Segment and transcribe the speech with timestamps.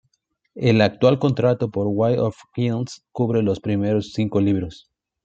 [0.55, 4.89] El actual contrato por "Way of Kings" cubre los primeros cinco libros.